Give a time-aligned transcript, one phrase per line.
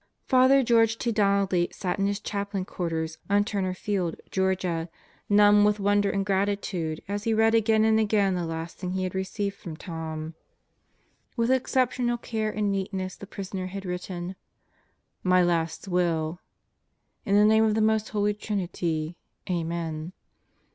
[0.25, 1.11] Father George T.
[1.11, 4.89] Donnelly sat in his chaplain quarters on Turner Field, Georgia,
[5.29, 9.03] numb with wonder and gratitude as he read again and again the last thing he
[9.03, 10.33] had received from Tom.
[11.37, 14.35] With exceptional care and neatness the prisoner had written:
[15.21, 16.39] MY LAST WILL
[17.23, 19.19] In the name of the Most Holy Trinity.
[19.51, 20.13] Amen.